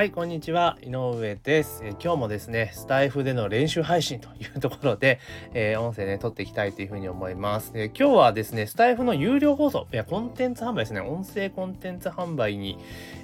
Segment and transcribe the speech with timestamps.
[0.00, 0.78] はい、こんにちは。
[0.80, 5.20] 井上です、え今日もですね、スタイフでの練習配信というところで、
[5.52, 7.70] えー、音声ね、撮っていきたいというふうに思います。
[7.74, 12.78] え今日はですね、スタイフの有料放送、いや、コンテンツ販売ですね、音声コンテンツ販売に、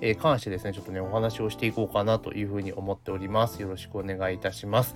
[0.00, 3.60] え、関してですね、ちょっとね、お話をしていこうかなというふうに思っております。
[3.60, 4.94] よろしくお願いいたします。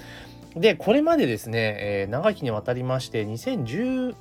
[0.55, 4.15] で、これまでですね、えー、長きにわたりまして、2010、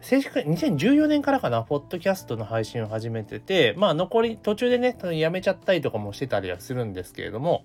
[0.00, 7.64] 正式2014年からかな、ポッドキャストの配信を始めてて、まあ残り、途中でね、やめちゃったりとかもしてたりはするんですけれども、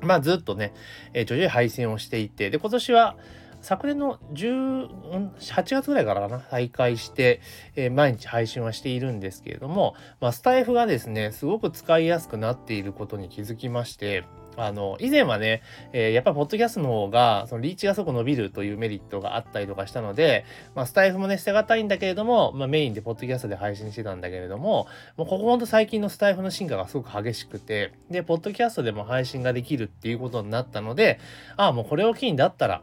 [0.00, 0.72] まあずっとね、
[1.12, 3.16] えー、徐々に配信をしていて、で、今年は、
[3.60, 7.40] 昨年の10 8月ぐらいからかな、再開して、
[7.76, 14.24] えー、毎日配信はしているんですけれども、まあ、スタイフがですね、すごく使いやすくなっていることに気づきまして、
[14.56, 24.86] あの、以前はね、えー、やっぱりポッドキャストの方が、そのリーチがすごく伸びるというメリットがあったりとかしたので、まあ、スタイフもね、捨てがたいんだけれども、まあ、メインでポッドキャストで配信してたんだけれども、
[25.16, 31.20] もうここほんと最近のスタイフの進化がすごく激しくて、で、ポッドキャストでも配信ができるっていうことになったので、
[31.56, 32.82] ああ、もうこれを機にだったら、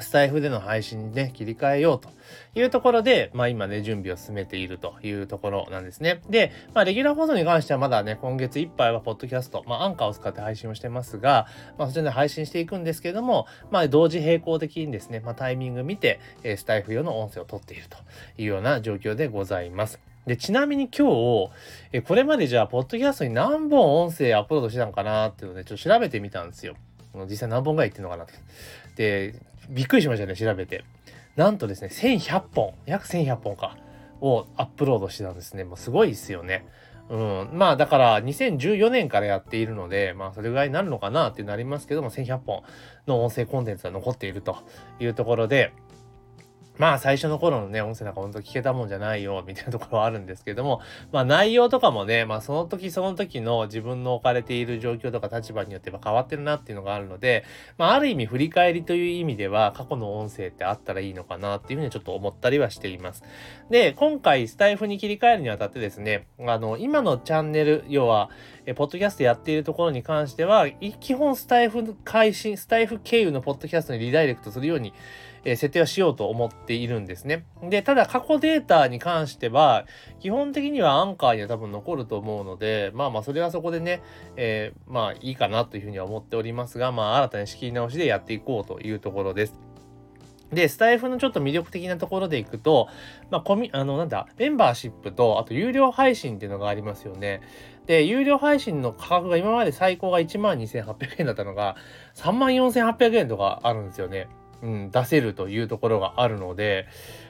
[0.00, 2.08] スタイフでの配信にね、切り替えようと
[2.54, 6.20] いうところで、まあ今ね、準備を進めているというところなんですね。
[6.30, 17.98] で、まあレギュラー放送に関してはまだね、今月いっぱいはポッドキャスト、まあアンカーを使って配信をしてますが、まあそちらで配信していくんですけれども、まあ同時並行的にですね、まあタイミング見て、えスタイフ用の音声を取っていると
[18.40, 19.98] いうような状況でございます。
[20.26, 21.50] で、ちなみに今日、
[21.92, 26.76] えこれまでじゃあ、ポッドキャストに何本音声アップロードしてたのかなっていうのをね、ちょっと調べてみたんですよ。
[27.26, 28.34] 実際何本ぐらい言ってんのかなって。
[28.98, 29.34] で、
[29.70, 30.84] びっくりしましたね、調べて。
[31.36, 33.76] なんとですね、1100本、約1100本か、
[34.20, 35.62] をアップロードしてたんですね。
[35.62, 36.66] もうすごいですよね。
[37.08, 37.50] うん。
[37.52, 42.62] まあだから2014年からやっているので、まあそれぐらいになるのかなってなりますけども、1100本
[43.06, 44.56] の音声コンテンツが残っていると
[44.98, 45.72] いうところで、
[46.78, 50.80] まあ最初の頃のね、音声なんか本当聞けたもんじゃないよ、みたいなところはあるんですけども、
[51.12, 57.44] まあ内容とかもね、まあその時その時の自分の置かれている状況とか立場によっては変わってるなっていうのがあるので、
[57.76, 63.24] まあある意味振り返りという意味では過去の音声ってあったらいいのかなっていうふうにちょっと思ったりはしています。
[63.70, 68.30] で、今回スタイフに切り替えるにあたってですね、あの、今のチャンネル、要は、
[68.68, 70.68] え、ポッドキャストやっているところに関しては、
[71.00, 74.92] 基本スタイフ開始、スタイフ経由のポッドキャストにリダイレクトするように、
[75.42, 77.46] え設定はしようと思っているんですね。
[77.62, 79.86] で、ただ過去データに関しては、
[80.20, 84.02] 基本的にはアンカーには多分残ると思うので、まあまあそれはそこでね、
[84.36, 89.67] えー、まあいいかなというふうには思っておりますが、まあ新たに仕切り直しでやっていこうというところです。
[90.52, 92.88] で、スタイフのちょっと魅力的なところでいくと、
[93.30, 97.42] まあ、コミ、あの、なんだ、メンバーシップと、あと有料配信っていうのがありますよね。
[97.86, 101.76] で、有料配信の価格が今まで最高が12,800円だったのが、
[102.14, 104.28] 34,800円とかあるんですよね。
[104.62, 106.86] うん、出せるというところがあるので、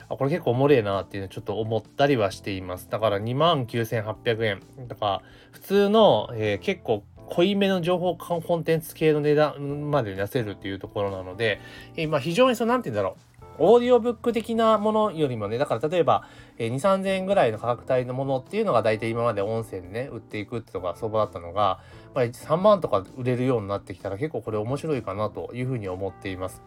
[0.09, 2.89] あこれ結構おもれえなっていうのちょっと思ったりはしています。
[2.89, 4.89] だから29,800円。
[4.89, 11.61] だか普通の、えー、結構濃いめの情報コンテンツ系の値段まで出せるっていうところなので、
[11.97, 13.29] えー、まあ非常にその、なんて言うんだろう。
[13.61, 16.25] オーディオブック的なものよりもね、だから例えば、
[16.59, 21.81] えー、2、3000円ぐらいの価格帯のものっていうのが大体今まで音声でね、売っていくってとか相場だったのが、
[22.15, 26.63] まあ、3万とか売れるようになってきたら結構これ面白いかなというふうに思っています。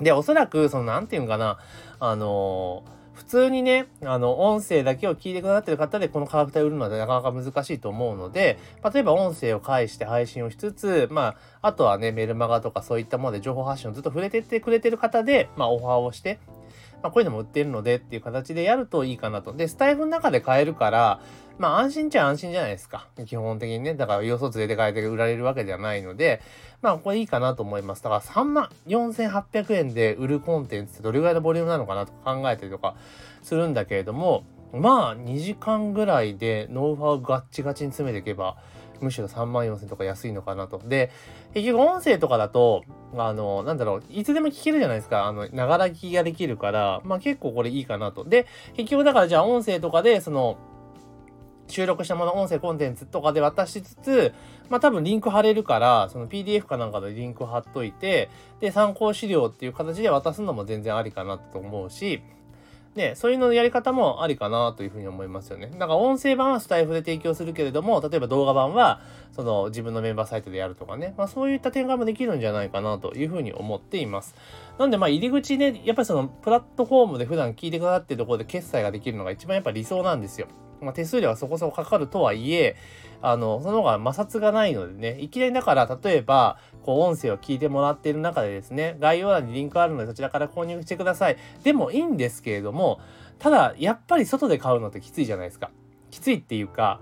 [0.00, 1.58] で、おそらく、その、なんていうのかな、
[1.98, 8.58] あのー普通にね、あの、音声だけを聞いてくださってる方でこの価格帯売るのはなかなか難しいと思うので、
[8.94, 16.38] 例えば音声を介して配信をしつつ、まあ、あとはね、メルマガとかそういったもので情報発信をずっと触れてってくれてる方で、まあ、オファーをして、
[17.02, 19.52] まあ、こういうのも売ってるのでっていう形でやるといいかなと。
[19.52, 21.20] で、スタイフの中で買えるから、
[21.58, 23.08] まあ安心っちゃ安心じゃないですか。
[23.26, 23.94] 基本的にね。
[23.94, 26.40] だから要素連れて帰って売られるわけではないので、
[26.82, 28.02] まあこれいいかなと思います。
[28.02, 32.94] だから3万4800円で売るコンテンツってどれぐらいのボリュームなのかなとか考えたりとか
[33.42, 38.56] するんだけれども、まあ2時間ぐらいでノウハウガッチガチに詰めていけば、
[39.00, 40.78] むしろ3万4000とか安いのかなと。
[40.78, 41.10] で、
[41.54, 42.82] 結局音声とかだと、
[43.16, 45.26] あの、なんだろう、いつでも聞けるじゃないですか。
[45.26, 48.24] あの、ながら聞きができるから、まあ結構これいいかなと。
[48.24, 50.58] で、結局だからじゃあ音声とかで、その、
[51.68, 54.34] 収録したもの、音声コンテンツとかで渡しつつ、
[54.68, 58.30] まあ多分リンク貼れるから、その PDF かなんかでリンク貼っといて、
[58.60, 62.22] で、参考資料っていう形で渡すのも全然ありかなと思うし、
[62.98, 65.70] ね、そういうののやり方もありかなというふうに思いますよね。
[65.78, 69.00] だから音声版はスタイフで提供するけれども、例えば動画版は、
[69.32, 74.34] その自分のメンバーサイトでやるとかね、まあそういった展開もできるんじゃないかなというふうに思っています。
[74.78, 80.48] なんでまあ入り口ね、やっぱりそのプラットフォームで普段聞いてくださってるところで決済ができるのが一番やっぱ理想なんですよ。
[80.80, 82.76] まあ手数料はそこそこかかるとはいえ、
[83.20, 91.36] あの、その方が摩擦がないのでね、いきなりだから、例えば、こう、音声を聞いてもらっている中でですね、概要欄にリンクあるので、そちらから購入してください。
[91.64, 93.00] でもいいんですけれども、
[93.38, 95.70] ただ、やっぱり外で買うのってきついじゃないですか。
[96.10, 97.00] きついっていうか、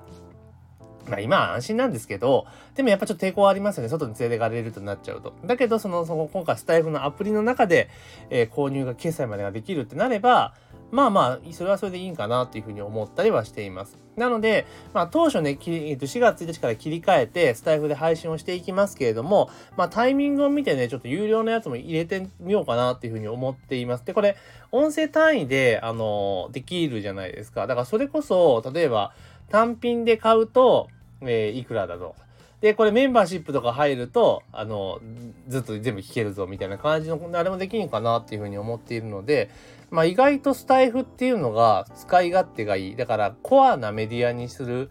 [1.08, 3.88] まあ今は安心なんですけど、でもやっぱちょっと抵抗はありますよね。
[3.88, 5.34] 外に連れてかれるとなっちゃうと。
[5.44, 7.88] だけど、その、その今回スタイフのアプリの中で、
[8.30, 10.54] えー、購入が決済までができるってなれば、
[10.90, 13.98] まあまあ、それはそれでいいんかなっていうふうに思ったりはしています。
[14.16, 24.04] なので、まあ当初ね、4月1日から切り替えて、スタイフで配信をしていきますけれども、まあタイミングを見てね、ちょっと有料のやつも入れてみようかなっていうふうに思っています。
[24.04, 24.36] で、これ、
[24.70, 27.66] 音声単位で、あの、できるじゃないですか。
[27.66, 29.12] だからそれこそ、例えば、
[29.50, 30.88] 単品で買うと、
[31.20, 32.14] えー、いくらだと。
[32.60, 35.00] で、これメンバーシップとか入ると、あの、
[35.48, 39.50] ずっと全部聞けるぞみたいな感じの、あれもできるのかなっていうふうに思っているので、
[39.90, 42.96] まあ意外とスタエフっていうのが使い勝手がいい。
[42.96, 44.90] だからコアなメディアにする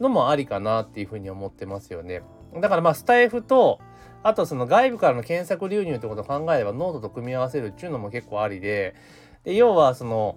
[0.00, 2.22] のもありかなっていうふうに思ってますよね。
[2.60, 3.80] だからまあスタエフと、
[4.22, 8.94] あとその外部からの検索流入ってことを考えればノートと組み合わせるっていうのも結構ありで、
[9.44, 10.36] で要はその、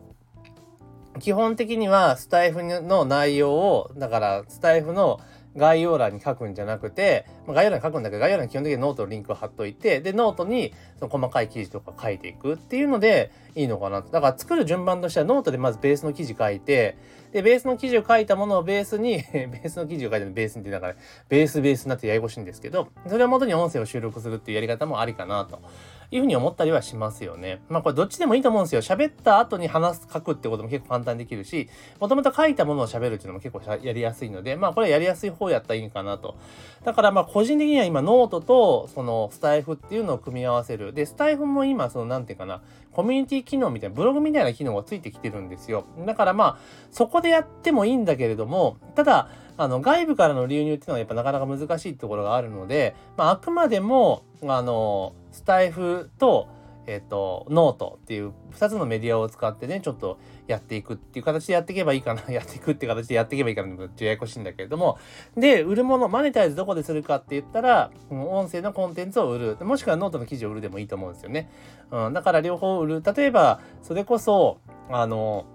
[1.19, 5.19] 基本的にはスタエフの内容を、だからスタエフの
[5.55, 16.97] 概要欄に書くんじゃなくて、ま、概要欄に書くんだけど、概要欄に基本的にノートのリンクを貼っといて、で、ノートにその細かい記事とか書いていくっていうのでいいのかなだから作る順番としてはノートでまずベースの記事書いて、
[17.33, 20.95] で、ベースの記事を書いたものをベースに ベースの記事を書いたのベースにってだから、
[21.29, 25.59] ベースベースになってややこしいんですけど、それを元に音声を収録するっていうやり方もありかなと
[26.11, 27.61] いうふうに思ったりはしますよね。
[27.69, 28.81] まあこれどっちでもいいと思うんですよ。
[28.81, 31.69] 喋った後に話す、書くってことも結構簡単にできるし、
[31.99, 36.35] もともと書いたものを喋るっていうのも結構やりやすいので、まあこれやりやすい方やったらいいかなと。
[36.83, 40.93] だからまあ個人的には今ノートとそのスタエフっていうのを組み合わせる。
[40.93, 45.85] で、スタエフも今そのなんていうかな、コミュニティ機能みたいな、ブログみたいな機能がついてきてるんですよ。
[46.05, 46.57] だからまあ、
[46.91, 56.47] そこでやってもいいんだけれども、ただ、あの、外部からの流入っていうのはやっぱなかなか難しいところがあるので、まあ、あくまでも、あの、スタエフと、
[56.85, 64.97] えっ、と、ノートっていう2つのメディアを使ってね、ちょっとやっていくっていう形でやっていけばいいかな、 やっていくっていう形でやっていけばいいかな、ちょっとややこしいんだけれども、
[65.37, 71.49] で、売るもの、マネタイズどこでするかって言ったら、音声のコンテンツを売る、もしくはノートの記事を売るでもいいと思うんですよね。
[71.91, 73.03] うん、だから両方売る。
[73.15, 74.57] 例えば、それこそ、
[74.89, 75.45] あの、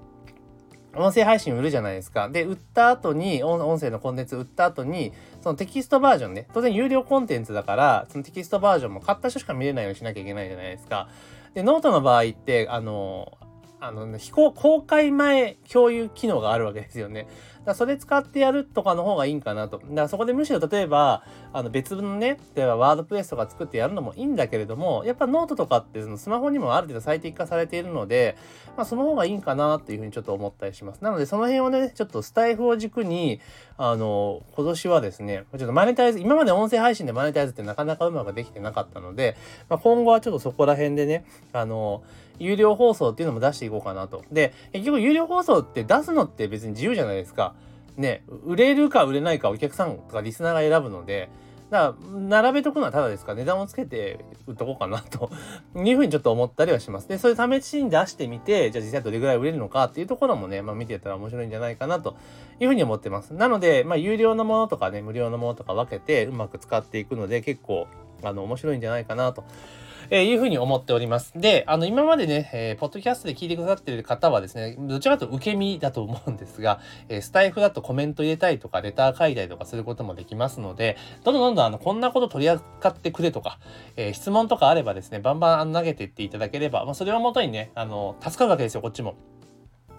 [0.99, 2.29] 音声配信売るじゃないですか。
[2.29, 5.13] で、売った後に、音声のコンテンツ売った後に、
[5.43, 11.09] そのテキストバージョンね、当然有料コンテンツだから、そのテキストバージョンも買った人しか見れないようにしなきゃいけないじゃないですか。
[11.55, 13.39] で、ノートの場合って、あの、
[13.81, 17.29] あの、非公開前共有機能があるわけですよね。
[17.69, 19.79] だそれ使ってやるとかの方がいいんかなと。
[19.79, 21.23] だからそこでむしろ例えば、
[21.53, 28.37] あの別のね、例えば WordPress とか作ってやるのもいいんだけれども、やっぱノートとかってそのスマホにもある程度最適化されているので、
[28.77, 31.03] まあその方がいいんかなっていうふうにちょっと思ったりします。
[31.03, 33.41] なのでその辺をね、ちょっとスタエフを軸に、
[33.77, 39.37] あの、今年はですね、ちょっとマネタイズ、今まで音声配信でマネタイズってなかなかうまくできてなかったので、
[39.69, 42.03] まあ、今後はちょっとそこら辺でね、あの、
[42.39, 44.25] 有料放送っていうのも出していこうかなと。
[44.33, 47.55] で、結局有料放送って出すのって別に自由じゃないですか。
[47.99, 51.29] ね、売れるか売れないかお客さんとかリスナーが選ぶので、
[51.69, 53.33] だから並べとくのはただですか？
[53.33, 55.31] ら値段をつけて売っとこうかなと。
[55.85, 57.09] いうふうにちょっと思ったりはします。
[57.09, 59.85] で、それ試しに出してみて、じゃあ実際どれぐらい売れるのか？
[59.85, 62.17] っていうところもね、まあ見てたら面白いんじゃないかなと。
[62.61, 63.35] いうふうに思ってます。
[63.35, 67.87] なので、まあ有料のものとかね、無料のものとか分けてうまく使っていくので結構
[68.23, 69.45] あの面白いんじゃないかなと。
[70.11, 71.33] えー、いうふうに思っております。
[71.37, 83.59] で、あの、今までね、えー、ポッドキャストで聞いてくださってる方はですね、どちらかと受け身だと思うんですが、えー、スタイフだとコメント入れたりとか、レター書いたりとかすることもできますので、どんどんどんどん、あの、こんなこと取り扱ってくれとか、
[83.97, 89.15] えー、質問とかあればですね、バンバン投げていっていただければ、まあ、それをもとにね、あの、助かるわけですよ、こっちも。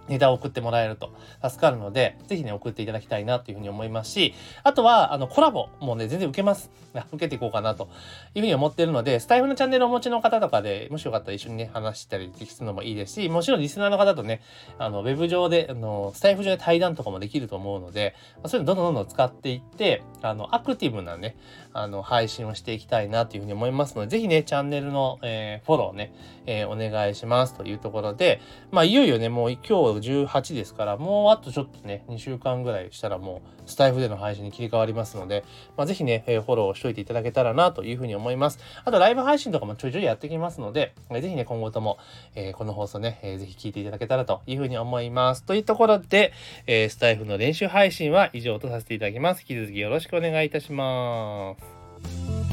[0.10, 1.14] ネタを送ってもらえると
[1.48, 6.70] 助かるので、ぜひね、送っていただきたいなというふうに思いますし、あとは、あの、コラボもね、全然受けます。
[7.12, 7.88] 受けていこうかなと
[8.34, 14.42] いうふうに思っているので、スタイフのチャンネルをお持ちの方とかで、もしよかったら一緒にね、話したりするのもいいですし、もちろんリスナーの方とね、
[14.78, 21.38] あの、ウェブ上で、あの、スタイフ上で対談とかもできると思うので、そういうのどんどんどんどん使っていって、あの、アクティブなね、
[21.74, 26.14] あの、配信をしていきたいなというふうに思いますので、ぜひね、チャンネルの、えー、フォローね、
[26.46, 35.44] えー、お願いしますというところで、まあ、いよいよね、もう今日18ですから、もうあとちょっとね、2週間ぐらいしたらもう、スタイフでの配信に切り替わりますので、
[35.78, 38.60] まあ、ぜひね、え、フォローしといていただけたらなというふうに思います。
[38.84, 41.98] あと、ライブ配信とかもちょいちょいやってきますので、えー、ぜひね、今後とも、
[42.36, 45.44] え、この放送ね、えー、ぜひ聞いていただけたらというふうに思います。
[45.44, 46.34] というところで、
[46.68, 49.42] え、スタイフの練習配信は以上とさせていただきます。
[49.42, 52.49] 引き続きよろしくお願いいたします。